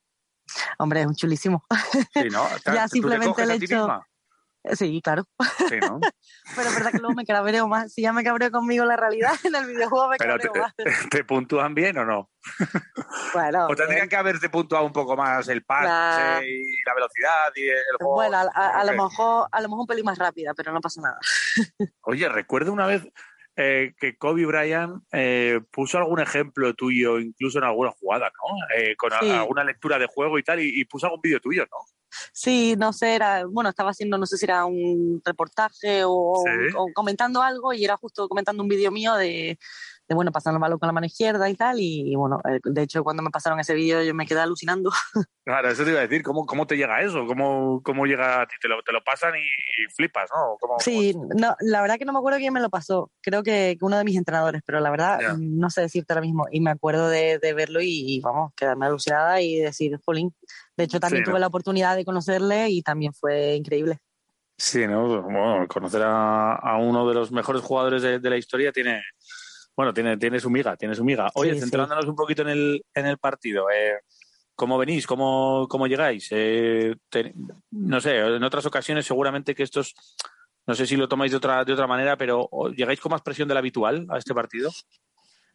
Hombre, 0.79 1.03
es 1.03 1.17
chulísimo. 1.17 1.65
Sí, 2.13 2.29
¿no? 2.31 2.47
ya 2.75 2.89
simplemente 2.89 3.43
el 3.43 3.51
hecho... 3.51 4.05
Sí, 4.73 5.01
claro. 5.03 5.25
Sí, 5.69 5.79
¿no? 5.81 6.01
Pero 6.57 6.69
es 6.69 6.75
verdad 6.75 6.93
que 6.93 6.99
luego 6.99 7.15
me 7.15 7.27
cabreo 7.27 7.69
más. 7.69 7.93
Si 7.93 8.03
ya 8.03 8.13
me 8.13 8.25
cabreo 8.25 8.51
conmigo 8.51 8.85
la 8.85 8.97
realidad, 8.97 9.33
en 9.45 9.55
el 9.55 9.67
videojuego 9.67 10.09
me 10.09 10.17
cabreo 10.17 10.53
te, 10.53 10.59
más. 10.59 10.75
¿Te 11.11 11.25
puntúan 11.25 11.75
bien 11.75 11.99
o 11.99 12.05
no? 12.05 12.31
Bueno. 13.33 13.67
o 13.69 13.75
tendrían 13.75 14.09
que 14.09 14.17
haberte 14.17 14.49
puntuado 14.51 14.85
un 14.85 14.93
poco 14.93 15.17
más 15.17 15.49
el 15.49 15.65
pase 15.65 16.47
y 16.47 16.83
la 16.85 16.95
velocidad 16.95 17.53
y 17.57 17.69
el 17.69 17.97
juego. 17.99 18.15
Bueno, 18.15 18.39
a, 18.55 18.85
lo 18.85 18.93
mejor, 18.93 19.49
a 19.51 19.61
lo 19.61 19.69
mejor 19.69 19.81
un 19.81 19.87
pelín 19.87 20.05
más 20.05 20.19
rápida, 20.19 20.53
pero 20.55 20.73
no 20.73 20.81
pasa 20.81 21.01
nada. 21.01 21.19
Oye, 22.03 22.29
recuerdo 22.29 22.73
una 22.73 22.87
vez 22.87 23.03
eh, 23.57 23.95
que 24.01 24.17
Kobe 24.19 24.47
Bryant 24.47 25.05
eh, 25.13 25.61
puso 25.71 25.99
algún 25.99 26.19
ejemplo 26.21 26.75
tuyo, 26.75 27.21
incluso 27.21 27.59
en 27.59 27.65
alguna 27.65 27.93
jugada, 27.93 28.27
¿no? 28.27 28.57
Eh, 28.77 28.97
con 28.97 29.13
alguna 29.13 29.63
lectura 29.63 29.97
de 29.97 30.07
juego 30.07 30.39
y 30.41 30.43
tal, 30.43 30.59
y, 30.61 30.85
puso 30.87 31.07
algún 31.07 31.21
vídeo 31.21 31.39
tuyo, 31.41 31.65
¿no? 31.71 31.79
Sí, 32.33 32.75
no 32.77 32.93
sé, 32.93 33.15
era, 33.15 33.45
bueno, 33.47 33.71
estaba 33.71 33.91
haciendo, 33.91 34.19
no 34.19 34.27
sé 34.27 34.37
si 34.37 34.45
era 34.45 34.65
un 34.65 35.21
reportaje 35.25 36.03
o 36.05 36.43
comentando 36.95 37.43
algo, 37.43 37.73
y 37.73 37.85
era 37.85 37.97
justo 37.97 38.29
comentando 38.29 38.63
un 38.63 38.69
vídeo 38.69 38.91
mío 38.91 39.15
de, 39.15 39.59
de 40.09 40.15
bueno, 40.15 40.33
pasando 40.33 40.59
el 40.59 40.63
balón 40.63 40.79
con 40.79 40.87
la 40.87 40.93
mano 40.93 41.07
izquierda 41.07 41.49
y 41.49 41.55
tal. 41.55 41.77
Y, 41.81 42.15
bueno, 42.17 42.41
eh, 42.49 42.61
de 42.63 42.83
hecho, 42.83 43.03
cuando 43.03 43.23
me 43.23 43.31
pasaron 43.31 43.59
ese 43.61 43.75
vídeo 43.75 44.03
yo 44.03 44.15
me 44.15 44.27
quedé 44.27 44.41
alucinando. 44.41 44.91
Claro, 45.47 45.69
eso 45.69 45.85
te 45.85 45.91
iba 45.91 45.99
a 45.99 46.05
decir, 46.05 46.23
¿cómo, 46.23 46.47
cómo 46.47 46.67
te 46.67 46.75
llega 46.75 47.03
eso? 47.03 47.27
¿Cómo, 47.27 47.83
cómo 47.83 48.07
llega 48.07 48.41
a 48.41 48.47
ti? 48.47 48.55
Te 48.63 48.67
lo, 48.67 48.83
te 48.83 48.93
lo 48.93 49.05
pasan 49.05 49.35
y, 49.37 49.93
flipas, 49.95 50.31
¿no? 50.35 50.57
sí, 50.79 51.15
No, 51.37 51.55
la 51.61 51.83
verdad 51.83 51.99
que 51.99 52.07
no 52.07 52.15
me 52.15 52.19
acuerdo 52.19 52.39
quién 52.39 52.55
me 52.55 52.63
lo 52.63 52.71
pasó. 52.71 53.11
Creo 53.21 53.43
que 53.43 53.77
uno 53.83 53.99
de 53.99 54.05
mis 54.05 54.17
entrenadores, 54.17 54.63
pero 54.65 54.81
la 54.81 54.91
verdad 54.91 55.37
no 55.39 55.69
sé 55.69 55.83
decirte 55.83 56.15
ahora 56.15 56.23
mismo. 56.23 56.47
Y 56.51 56.63
me 56.63 56.71
acuerdo 56.71 57.11
de, 57.11 57.39
de 57.39 57.53
verlo 57.53 57.81
y, 57.83 58.23
vamos, 58.23 58.53
quedarme 58.57 58.87
alucinada 58.87 59.43
y 59.43 59.57
decir, 59.57 60.01
jolín. 60.03 60.35
De 60.79 60.85
hecho, 60.85 60.99
también 60.99 61.25
tuve 61.25 61.39
la 61.39 61.49
oportunidad 61.49 61.95
de 61.95 62.07
conocerle 62.07 62.71
y 62.71 62.81
también 62.81 63.13
fue 63.13 63.55
increíble. 63.55 63.99
Sí, 64.57 64.87
¿no? 64.87 65.23
Bueno, 65.23 65.67
conocer 65.69 66.03
a, 66.03 66.55
a 66.55 66.79
uno 66.79 67.09
de 67.09 67.15
los 67.15 67.33
mejores 67.33 67.61
jugadores 67.61 68.03
de, 68.03 68.21
de 68.21 68.31
la 68.31 68.37
historia 68.37 68.71
tiene, 68.73 69.03
bueno, 69.77 69.93
tiene, 69.93 70.17
tiene 70.17 70.41
su 70.41 70.51
miga, 70.51 70.77
tiene 70.77 70.95
su 70.95 71.05
miga. 71.05 71.31
Oye, 71.35 71.59
centrándonos 71.59 72.07
un 72.07 72.15
poquito 72.15 72.43
en 72.43 72.49
el, 72.49 72.85
en 72.95 73.07
el 73.07 73.19
partido, 73.19 73.67
eh, 73.71 74.01
¿cómo 74.55 74.79
venís? 74.79 75.07
¿Cómo, 75.07 75.67
cómo 75.69 75.87
llegáis? 75.87 76.29
Eh, 76.31 76.95
no 77.71 78.01
sé, 78.01 78.19
en 78.19 78.43
otras 78.45 78.67
ocasiones 78.67 79.07
seguramente 79.07 79.55
que 79.55 79.65
estos, 79.65 79.95
no 80.67 80.75
sé 80.75 80.87
si 80.87 80.97
lo 80.97 81.09
tomáis 81.09 81.33
de 81.33 81.39
otra, 81.39 81.65
de 81.65 81.73
otra 81.73 81.87
manera, 81.87 82.17
pero 82.17 82.49
¿llegáis 82.77 83.01
con 83.01 83.11
más 83.11 83.23
presión 83.23 83.49
de 83.49 83.55
la 83.55 83.61
habitual 83.61 84.07
a 84.11 84.19
este 84.19 84.35
partido? 84.35 84.71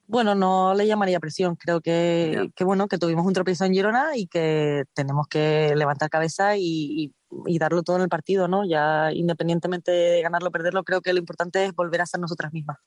Bueno, 0.10 0.34
no 0.34 0.74
le 0.74 0.88
llamaría 0.88 1.20
presión. 1.20 1.56
Creo 1.56 1.82
que, 1.82 2.50
que, 2.56 2.64
bueno, 2.64 2.88
que 2.88 2.98
tuvimos 2.98 3.28
un 3.28 3.34
tropiezo 3.34 3.66
en 3.66 3.74
Girona 3.74 4.18
y 4.18 4.26
que 4.26 4.86
tenemos 4.96 5.28
que 5.28 5.74
levantar 5.76 6.10
cabeza 6.10 6.58
y, 6.58 6.64
y, 6.64 7.14
darlo 7.60 7.84
todo 7.84 7.98
en 7.98 8.04
el 8.04 8.10
partido, 8.10 8.48
¿no? 8.48 8.66
Ya 8.66 9.12
independientemente 9.14 9.92
de 9.92 10.22
ganarlo 10.22 10.50
o 10.50 10.52
perderlo, 10.52 10.84
creo 10.84 11.02
que 11.02 11.14
lo 11.14 11.20
importante 11.20 11.66
es 11.66 11.74
volver 11.74 12.02
a 12.02 12.06
ser 12.06 12.20
nosotras 12.20 12.54
mismas. 12.54 12.78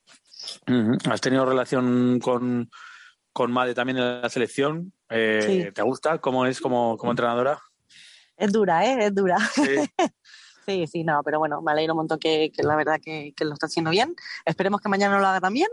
¿Has 1.10 1.20
tenido 1.20 1.44
relación 1.44 2.18
con, 2.20 2.70
con 3.32 3.52
Made 3.52 3.74
también 3.74 3.98
en 3.98 4.22
la 4.22 4.28
selección? 4.28 4.92
Eh, 5.08 5.72
¿Te 5.74 5.82
gusta? 5.82 6.18
¿Cómo 6.18 6.46
es 6.46 6.60
como, 6.60 6.96
como 6.96 7.12
entrenadora? 7.12 7.58
Es 8.36 8.52
dura, 8.52 8.84
¿eh? 8.84 9.06
Es 9.06 9.14
dura. 9.14 9.38
Sí. 9.38 9.62
Sí, 10.66 10.86
sí, 10.86 11.02
no, 11.02 11.22
pero 11.24 11.38
bueno, 11.38 11.60
me 11.60 11.72
alegro 11.72 11.94
un 11.94 11.98
montón 11.98 12.18
que, 12.18 12.52
la 12.58 12.76
verdad 12.76 13.00
que, 13.02 13.34
lo 13.40 13.52
está 13.52 13.66
haciendo 13.66 13.90
bien. 13.90 14.14
Esperemos 14.44 14.80
que 14.80 14.88
mañana 14.88 15.18
lo 15.18 15.26
haga 15.26 15.40
también. 15.40 15.68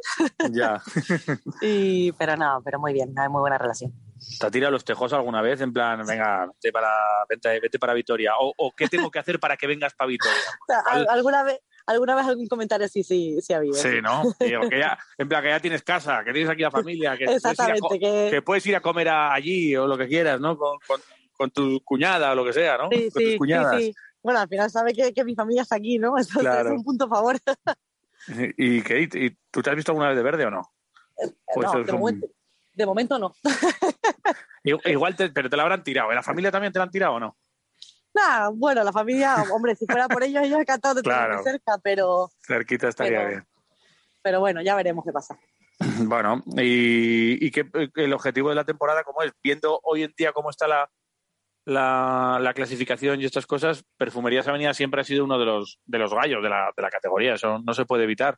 Ya. 0.51 0.81
y, 1.61 2.11
pero 2.13 2.35
no, 2.35 2.59
pero 2.63 2.79
muy 2.79 2.93
bien, 2.93 3.13
hay 3.17 3.29
muy 3.29 3.39
buena 3.39 3.57
relación. 3.57 3.93
¿Te 4.39 4.45
ha 4.45 4.51
tirado 4.51 4.71
los 4.71 4.83
tejos 4.83 5.13
alguna 5.13 5.41
vez? 5.41 5.61
En 5.61 5.71
plan, 5.71 6.05
venga, 6.05 6.45
vete 6.47 6.71
para, 6.71 6.91
vete, 7.27 7.79
para 7.79 7.93
Vitoria. 7.93 8.33
O, 8.39 8.53
¿O, 8.57 8.71
qué 8.71 8.87
tengo 8.87 9.09
que 9.09 9.19
hacer 9.19 9.39
para 9.39 9.55
que 9.57 9.67
vengas 9.67 9.93
para 9.93 10.09
Vitoria? 10.09 10.37
¿Alguna 11.09 11.43
vez, 11.43 11.59
alguna 11.85 12.15
vez 12.15 12.25
algún 12.27 12.47
comentario 12.47 12.85
así 12.85 13.03
sí, 13.03 13.39
sí 13.41 13.53
ha 13.53 13.57
habido. 13.57 13.75
Sí, 13.75 14.01
¿no? 14.01 14.23
que 14.39 14.79
ya, 14.79 14.97
en 15.17 15.27
plan, 15.27 15.43
que 15.43 15.49
ya 15.49 15.59
tienes 15.59 15.83
casa, 15.83 16.23
que 16.23 16.31
tienes 16.31 16.49
aquí 16.49 16.61
la 16.61 16.71
familia, 16.71 17.17
que, 17.17 17.25
Exactamente, 17.25 17.81
puedes, 17.81 18.01
ir 18.01 18.27
a, 18.27 18.29
que... 18.29 18.41
puedes 18.41 18.65
ir 18.65 18.75
a 18.75 18.81
comer 18.81 19.09
allí 19.09 19.75
o 19.75 19.87
lo 19.87 19.97
que 19.97 20.07
quieras, 20.07 20.39
¿no? 20.39 20.57
Con, 20.57 20.77
con, 21.35 21.51
tu 21.51 21.81
cuñada 21.83 22.31
o 22.31 22.35
lo 22.35 22.45
que 22.45 22.53
sea, 22.53 22.77
¿no? 22.77 22.89
Sí, 22.91 23.09
con 23.11 23.21
sí, 23.21 23.29
tus 23.29 23.37
cuñadas. 23.37 23.81
Sí, 23.81 23.95
Bueno, 24.21 24.39
al 24.39 24.47
final 24.47 24.69
sabe 24.69 24.93
que, 24.93 25.13
que 25.13 25.23
mi 25.23 25.35
familia 25.35 25.63
está 25.63 25.75
aquí, 25.75 25.97
¿no? 25.97 26.17
Eso 26.17 26.41
es 26.41 26.65
un 26.67 26.83
punto 26.83 27.05
a 27.05 27.09
favor. 27.09 27.37
¿Y, 28.57 28.81
qué? 28.81 29.01
¿Y 29.01 29.37
tú 29.49 29.61
te 29.61 29.69
has 29.69 29.75
visto 29.75 29.91
alguna 29.91 30.09
vez 30.09 30.17
de 30.17 30.23
verde 30.23 30.45
o 30.45 30.51
no? 30.51 30.61
no, 31.55 31.83
de, 31.83 31.91
momento, 31.91 32.27
de, 32.79 32.85
momento, 32.85 33.19
no. 33.19 33.35
Igual, 34.63 35.15
te, 35.15 35.29
pero 35.29 35.49
te 35.49 35.57
la 35.57 35.63
habrán 35.63 35.83
tirado. 35.83 36.09
¿En 36.09 36.15
la 36.15 36.23
familia 36.23 36.51
también 36.51 36.73
te 36.73 36.79
la 36.79 36.85
han 36.85 36.91
tirado 36.91 37.13
o 37.13 37.19
no? 37.19 37.37
Nah, 38.13 38.49
bueno, 38.49 38.83
la 38.83 38.91
familia, 38.91 39.35
hombre, 39.51 39.75
si 39.75 39.85
fuera 39.85 40.07
por 40.07 40.23
ellos, 40.23 40.43
ellos 40.43 40.59
encantados 40.59 40.97
de 40.97 41.03
claro. 41.03 41.43
cerca, 41.43 41.77
pero. 41.81 42.29
Cerquita 42.41 42.87
estaría 42.87 43.25
bien. 43.25 43.47
Pero 44.21 44.39
bueno, 44.39 44.61
ya 44.61 44.75
veremos 44.75 45.05
qué 45.05 45.11
pasa. 45.11 45.37
Bueno, 46.09 46.43
y, 46.57 47.45
y 47.45 47.51
qué, 47.51 47.69
el 47.95 48.11
objetivo 48.11 48.49
de 48.49 48.55
la 48.55 48.65
temporada, 48.65 49.03
¿cómo 49.03 49.21
es? 49.21 49.31
Viendo 49.41 49.79
hoy 49.83 50.03
en 50.03 50.13
día 50.17 50.33
cómo 50.33 50.49
está 50.49 50.67
la, 50.67 50.89
la, 51.65 52.53
clasificación 52.53 53.21
y 53.21 53.25
estas 53.25 53.45
cosas, 53.45 53.85
Perfumerías 53.97 54.47
Avenida 54.47 54.73
siempre 54.73 55.01
ha 55.01 55.03
sido 55.03 55.23
uno 55.23 55.37
de 55.39 55.45
los, 55.45 55.79
de 55.85 55.99
los 55.99 56.13
gallos 56.13 56.43
de 56.43 56.49
la, 56.49 56.71
de 56.75 56.81
la 56.81 56.89
categoría, 56.89 57.35
eso 57.35 57.59
no 57.59 57.73
se 57.73 57.85
puede 57.85 58.03
evitar. 58.03 58.37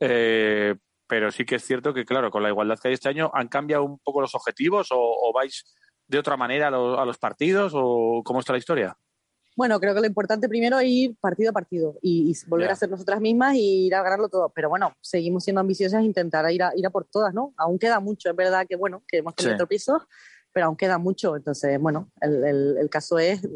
Eh, 0.00 0.74
pero 1.06 1.30
sí 1.30 1.44
que 1.44 1.56
es 1.56 1.64
cierto 1.64 1.92
que, 1.92 2.04
claro, 2.04 2.30
con 2.30 2.42
la 2.42 2.48
igualdad 2.48 2.78
que 2.78 2.88
hay 2.88 2.94
este 2.94 3.08
año, 3.08 3.30
¿han 3.34 3.48
cambiado 3.48 3.84
un 3.84 3.98
poco 3.98 4.20
los 4.20 4.34
objetivos 4.34 4.88
o, 4.90 5.32
vais 5.34 5.64
de 6.06 6.18
otra 6.18 6.36
manera 6.36 6.68
a, 6.68 7.02
a, 7.02 7.04
los 7.04 7.18
partidos 7.18 7.72
o 7.74 8.22
cómo 8.24 8.40
está 8.40 8.52
la 8.52 8.58
historia? 8.58 8.96
Bueno, 9.56 9.78
creo 9.78 9.94
que 9.94 10.00
lo 10.00 10.06
importante 10.06 10.48
primero 10.48 10.78
es 10.80 10.88
ir 10.88 11.16
partido 11.20 11.50
a 11.50 11.52
partido 11.52 11.96
y, 12.02 12.34
volver 12.48 12.70
a 12.70 12.76
ser 12.76 12.90
nosotras 12.90 13.20
mismas 13.20 13.54
y 13.54 13.86
ir 13.86 13.94
a 13.94 14.02
ganarlo 14.02 14.28
todo. 14.28 14.50
Pero 14.54 14.68
bueno, 14.68 14.92
seguimos 15.00 15.44
siendo 15.44 15.60
ambiciosas 15.60 16.02
e 16.02 16.04
intentar 16.04 16.50
ir 16.50 16.62
a, 16.62 16.72
ir 16.76 16.86
a 16.86 16.90
por 16.90 17.04
todas, 17.04 17.32
¿no? 17.32 17.54
Aún 17.56 17.78
queda 17.78 18.00
mucho, 18.00 18.30
es 18.30 18.36
verdad 18.36 18.66
que, 18.68 18.76
bueno, 18.76 19.04
que 19.06 19.18
hemos 19.18 19.34
tenido 19.36 19.66
sí. 19.70 19.92
pero 20.52 20.66
aún 20.66 20.76
queda 20.76 20.98
mucho. 20.98 21.36
Entonces, 21.36 21.78
bueno, 21.78 22.10
el, 22.20 22.76
el, 22.78 22.90
caso 22.90 23.18
es 23.18 23.46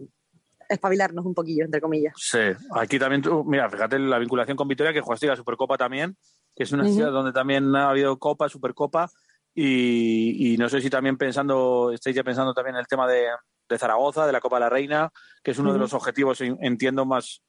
espabilarnos 0.69 1.25
un 1.25 1.35
poquillo, 1.35 1.65
entre 1.65 1.81
comillas. 1.81 2.15
Sí, 2.17 2.39
aquí 2.77 2.99
también, 2.99 3.23
tú, 3.23 3.43
mira, 3.45 3.69
fíjate 3.69 3.99
la 3.99 4.19
vinculación 4.19 4.57
con 4.57 4.69
Vitoria, 4.69 4.93
que 4.93 5.01
jugaste 5.01 5.27
la 5.27 5.37
Supercopa 5.37 5.77
también, 5.77 6.17
que 6.59 6.65
es 6.65 6.73
una 6.73 6.89
ciudad 6.89 7.13
donde 7.13 7.31
también 7.31 7.75
ha 7.77 7.91
habido 7.91 8.19
Copa, 8.19 8.49
Supercopa, 8.49 9.09
y, 9.55 10.55
y, 10.55 10.57
no 10.57 10.69
sé 10.69 10.81
si 10.81 10.91
también 10.91 11.17
pensando, 11.17 11.93
estáis 11.93 12.17
ya 12.17 12.25
pensando 12.25 12.53
también 12.53 12.75
en 12.75 12.81
el 12.81 12.89
tema 12.89 13.07
de, 13.07 13.27
de 13.69 13.79
Zaragoza, 13.79 14.27
de 14.27 14.33
la 14.33 14.41
Copa 14.41 14.57
de 14.57 14.61
la 14.61 14.69
Reina, 14.69 15.13
que 15.41 15.53
es 15.53 15.59
uno 15.61 15.73
de 15.73 15.79
los 15.79 15.95
objetivos, 15.95 16.41
entiendo, 16.41 17.07
más, 17.07 17.45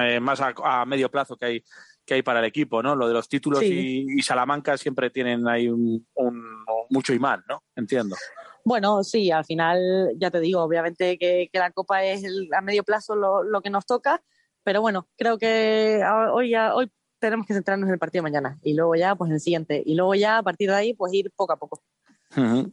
eh, 0.00 0.20
más 0.20 0.40
a, 0.40 0.84
medio 0.84 1.10
plazo 1.10 1.36
que 1.36 1.46
hay, 1.46 1.64
que 2.04 2.14
hay 2.14 2.22
para 2.22 2.38
el 2.38 2.44
equipo, 2.44 2.80
¿no? 2.80 2.94
Lo 2.94 3.08
de 3.08 3.14
los 3.14 3.28
títulos 3.28 3.60
y, 3.64 4.22
Salamanca 4.22 4.78
siempre 4.78 5.10
tienen 5.10 5.48
ahí 5.48 5.68
un, 5.68 6.06
mucho 6.90 7.12
imán, 7.12 7.42
¿no? 7.48 7.64
Entiendo. 7.74 8.14
Bueno, 8.64 9.02
sí, 9.02 9.32
al 9.32 9.44
final, 9.44 10.12
ya 10.16 10.30
te 10.30 10.38
digo, 10.38 10.62
obviamente 10.62 11.18
que, 11.18 11.50
la 11.54 11.72
Copa 11.72 12.04
es 12.04 12.22
a 12.56 12.60
medio 12.60 12.84
plazo 12.84 13.16
lo, 13.16 13.60
que 13.62 13.70
nos 13.70 13.84
toca, 13.84 14.22
pero 14.62 14.80
bueno, 14.80 15.08
creo 15.16 15.38
que 15.38 16.04
hoy, 16.32 16.54
hoy 16.54 16.88
tenemos 17.18 17.46
que 17.46 17.54
centrarnos 17.54 17.88
en 17.88 17.94
el 17.94 17.98
partido 17.98 18.22
de 18.22 18.30
mañana 18.30 18.58
y 18.62 18.74
luego 18.74 18.94
ya, 18.94 19.14
pues 19.14 19.28
en 19.28 19.34
el 19.34 19.40
siguiente, 19.40 19.82
y 19.84 19.94
luego 19.94 20.14
ya 20.14 20.38
a 20.38 20.42
partir 20.42 20.70
de 20.70 20.76
ahí, 20.76 20.94
pues 20.94 21.12
ir 21.12 21.30
poco 21.34 21.52
a 21.52 21.56
poco. 21.56 21.82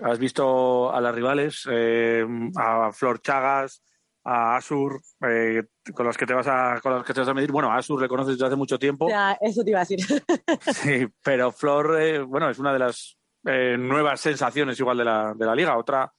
Has 0.01 0.19
visto 0.19 0.91
a 0.91 0.99
las 0.99 1.15
rivales, 1.15 1.67
eh, 1.71 2.25
a 2.55 2.91
Flor 2.91 3.21
Chagas, 3.21 3.83
a 4.23 4.57
Asur, 4.57 5.01
eh, 5.27 5.63
con 5.93 6.05
las 6.05 6.17
que 6.17 6.25
te 6.25 6.33
vas 6.33 6.47
a 6.47 6.79
con 6.81 6.93
las 6.93 7.05
que 7.05 7.13
te 7.13 7.19
vas 7.21 7.29
a 7.29 7.33
medir. 7.33 7.51
Bueno, 7.51 7.71
a 7.71 7.77
Asur 7.77 8.01
le 8.01 8.07
conoces 8.07 8.33
desde 8.33 8.47
hace 8.47 8.55
mucho 8.55 8.79
tiempo. 8.79 9.07
Ya, 9.09 9.37
eso 9.39 9.63
te 9.63 9.69
iba 9.69 9.79
a 9.79 9.85
decir. 9.85 9.99
sí, 10.73 11.07
pero 11.23 11.51
Flor, 11.51 12.01
eh, 12.01 12.19
bueno, 12.21 12.49
es 12.49 12.59
una 12.59 12.73
de 12.73 12.79
las 12.79 13.17
nuevas 13.43 14.21
sensaciones 14.21 14.79
igual 14.79 14.97
de 14.97 15.05
la, 15.05 15.33
de 15.35 15.45
la 15.45 15.55
liga. 15.55 15.77
Otra, 15.77 16.11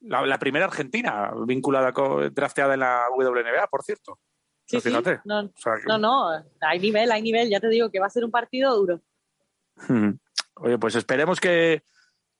la, 0.00 0.38
primera 0.38 0.66
argentina 0.66 1.30
vinculada, 1.46 1.92
con, 1.92 2.32
drafteada 2.34 2.74
en 2.74 2.80
la 2.80 3.04
WNBA, 3.16 3.66
por 3.70 3.82
cierto. 3.82 4.18
Sí, 4.66 4.80
sí. 4.80 4.90
No, 5.24 5.42
no, 5.86 5.98
no, 5.98 6.44
hay 6.60 6.78
nivel, 6.78 7.10
hay 7.10 7.22
nivel. 7.22 7.50
Ya 7.50 7.60
te 7.60 7.68
digo 7.68 7.90
que 7.90 8.00
va 8.00 8.06
a 8.06 8.10
ser 8.10 8.24
un 8.24 8.30
partido 8.30 8.74
duro. 8.74 9.00
Oye, 10.56 10.78
pues 10.78 10.94
esperemos 10.94 11.40
que, 11.40 11.82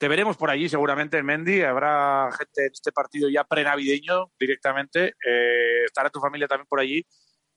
te 0.03 0.09
veremos 0.09 0.37
por 0.37 0.51
allí 0.51 0.69
seguramente 0.69 1.17
en 1.17 1.25
Mendy. 1.25 1.63
Habrá 1.63 2.29
gente 2.33 2.67
en 2.67 2.73
este 2.73 2.91
partido 2.91 3.29
ya 3.29 3.45
prenavideño 3.45 4.33
directamente. 4.37 5.15
Eh, 5.25 5.85
estará 5.87 6.11
tu 6.11 6.19
familia 6.19 6.49
también 6.49 6.67
por 6.67 6.81
allí. 6.81 7.07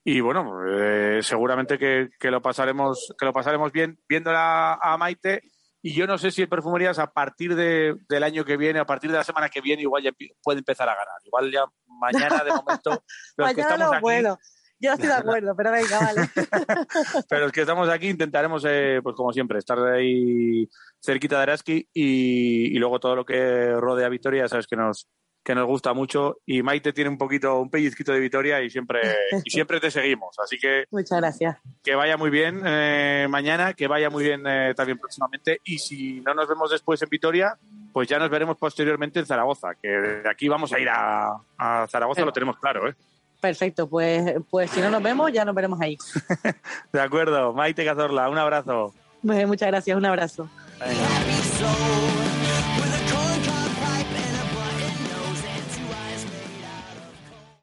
Y 0.04 0.20
bueno, 0.20 0.60
eh, 0.64 1.24
seguramente 1.24 1.80
que, 1.80 2.30
lo 2.30 2.44
pasaremos, 2.44 3.16
que 3.18 3.26
lo 3.26 3.34
pasaremos 3.34 3.72
bien 3.72 3.98
viéndola 4.08 4.76
a 4.76 4.96
Maite. 4.96 5.42
Y 5.82 5.96
yo 5.96 6.06
no 6.06 6.20
sé 6.20 6.30
si 6.30 6.44
el 6.44 6.48
Perfumerías 6.48 7.00
a 7.00 7.12
partir 7.12 7.56
de, 7.56 7.96
del 8.08 8.22
año 8.22 8.46
que 8.46 8.58
viene, 8.58 8.78
a 8.78 8.86
partir 8.86 9.10
de 9.10 9.18
la 9.18 9.24
semana 9.24 9.50
que 9.50 9.62
viene, 9.62 9.82
igual 9.82 10.04
ya 10.04 10.12
puede 10.44 10.60
empezar 10.60 10.88
a 10.88 10.94
ganar. 10.94 11.20
Igual 11.24 11.52
ya 11.52 11.66
mañana 11.88 12.44
de 12.44 12.52
momento. 12.52 13.04
Los 13.38 13.54
que 13.56 13.62
estamos 13.62 13.92
aquí, 13.92 14.02
bueno. 14.02 14.38
Yo 14.79 14.94
estoy 14.94 15.08
de 15.08 15.13
acuerdo, 15.13 15.55
pero 15.55 15.72
venga, 15.72 16.00
vale. 16.00 16.29
pero 17.29 17.44
los 17.44 17.51
que 17.51 17.62
estamos 17.62 17.89
aquí 17.89 18.10
intentaremos, 18.10 18.63
eh, 18.67 19.00
pues 19.01 19.15
como 19.15 19.32
siempre, 19.32 19.60
estar 19.60 19.79
ahí 19.79 20.70
cerquita 21.01 21.38
de 21.38 21.44
Araski 21.44 21.88
y, 21.94 22.77
luego 22.77 23.00
todo 23.00 23.15
lo 23.15 23.25
que 23.25 23.72
rodea 23.74 24.08
a 24.08 24.10
Vitoria, 24.10 24.48
sabes 24.48 24.67
que 24.67 24.75
nos, 24.75 25.08
que 25.44 25.55
nos 25.55 25.65
gusta 25.65 25.94
mucho 25.94 26.38
y 26.46 26.63
Maite 26.63 26.91
tiene 26.91 27.10
un 27.10 27.17
poquito, 27.17 27.60
un 27.60 27.70
pellizquito 27.70 28.12
de 28.12 28.20
Vitoria 28.20 28.62
y 28.62 28.70
siempre, 28.70 29.01
y 29.44 29.50
siempre 29.50 29.79
te 29.79 29.91
seguimos. 29.91 30.38
Así 30.39 30.58
que... 30.58 30.86
Muchas 30.91 31.20
gracias. 31.20 31.58
Que 31.84 31.96
vaya 31.96 32.17
muy 32.17 32.29
bien 32.29 32.62
eh, 32.65 33.27
mañana, 33.29 33.74
que 33.74 33.88
vaya 33.88 34.10
muy 34.10 34.24
bien 34.24 34.44
eh, 34.46 34.74
también 34.75 34.98
próximamente 34.98 35.62
y 35.63 35.77
si 35.77 36.22
no 36.22 36.34
nos 36.34 36.50
vemos 36.50 36.72
después 36.72 37.01
en 37.01 37.10
Vitoria, 37.10 37.58
pues 37.94 38.10
ya 38.10 38.20
nos 38.20 38.29
veremos 38.29 38.58
posteriormente 38.58 39.20
en 39.20 39.25
Zaragoza, 39.25 39.75
que 39.82 39.88
de 39.88 40.29
aquí 40.29 40.50
vamos 40.50 40.74
a 40.74 40.79
ir 40.79 40.89
a, 40.89 41.38
a 41.58 41.88
Zaragoza, 41.88 42.25
lo 42.25 42.34
tenemos 42.34 42.58
claro, 42.58 42.89
¿eh? 42.89 42.96
Perfecto, 43.46 43.88
pues, 43.88 44.38
pues 44.50 44.72
si 44.72 44.82
no 44.82 44.90
nos 44.90 45.04
vemos, 45.04 45.32
ya 45.32 45.46
nos 45.46 45.54
veremos 45.54 45.80
ahí. 45.80 46.00
de 46.92 47.00
acuerdo, 47.00 47.54
Maite 47.54 47.86
Cazorla, 47.86 48.28
un 48.28 48.40
abrazo. 48.40 48.92
Muchas 49.22 49.68
gracias, 49.68 49.96
un 49.96 50.06
abrazo. 50.06 50.50
Venga. 50.80 52.35